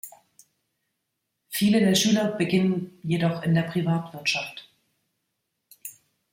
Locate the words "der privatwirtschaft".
3.53-4.67